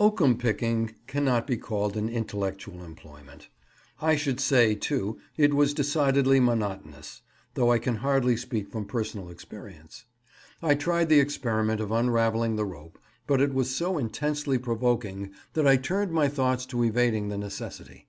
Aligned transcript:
Oakum 0.00 0.36
picking 0.36 0.94
cannot 1.06 1.46
be 1.46 1.56
called 1.56 1.96
an 1.96 2.08
intellectual 2.08 2.82
employment. 2.82 3.48
I 4.02 4.16
should 4.16 4.40
say, 4.40 4.74
too, 4.74 5.20
it 5.36 5.54
was 5.54 5.72
decidedly 5.72 6.40
monotonous, 6.40 7.22
though 7.54 7.70
I 7.70 7.78
can 7.78 7.94
hardly 8.02 8.36
speak 8.36 8.68
from 8.72 8.86
personal 8.86 9.28
experience. 9.30 10.04
I 10.60 10.74
tried 10.74 11.08
the 11.08 11.20
experiment 11.20 11.80
of 11.80 11.92
unravelling 11.92 12.56
the 12.56 12.64
rope, 12.66 12.98
but 13.28 13.40
it 13.40 13.54
was 13.54 13.76
so 13.76 13.96
intensely 13.96 14.58
provoking 14.58 15.30
that 15.52 15.68
I 15.68 15.76
turned 15.76 16.10
my 16.10 16.26
thoughts 16.26 16.66
to 16.66 16.82
evading 16.82 17.28
the 17.28 17.38
necessity. 17.38 18.08